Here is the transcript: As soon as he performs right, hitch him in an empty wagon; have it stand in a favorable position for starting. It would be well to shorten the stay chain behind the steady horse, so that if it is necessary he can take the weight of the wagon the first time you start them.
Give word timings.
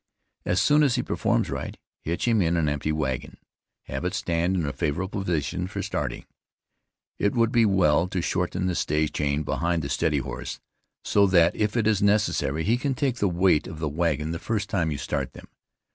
As 0.47 0.59
soon 0.59 0.81
as 0.81 0.95
he 0.95 1.03
performs 1.03 1.51
right, 1.51 1.77
hitch 2.05 2.27
him 2.27 2.41
in 2.41 2.57
an 2.57 2.67
empty 2.67 2.91
wagon; 2.91 3.37
have 3.83 4.03
it 4.03 4.15
stand 4.15 4.55
in 4.55 4.65
a 4.65 4.73
favorable 4.73 5.23
position 5.23 5.67
for 5.67 5.83
starting. 5.83 6.25
It 7.19 7.35
would 7.35 7.51
be 7.51 7.67
well 7.67 8.07
to 8.07 8.19
shorten 8.19 8.65
the 8.65 8.73
stay 8.73 9.07
chain 9.09 9.43
behind 9.43 9.83
the 9.83 9.89
steady 9.89 10.17
horse, 10.17 10.59
so 11.03 11.27
that 11.27 11.55
if 11.55 11.77
it 11.77 11.85
is 11.85 12.01
necessary 12.01 12.63
he 12.63 12.77
can 12.77 12.95
take 12.95 13.17
the 13.17 13.29
weight 13.29 13.67
of 13.67 13.77
the 13.77 13.89
wagon 13.89 14.31
the 14.31 14.39
first 14.39 14.71
time 14.71 14.89
you 14.91 14.97
start 14.97 15.33
them. 15.33 15.49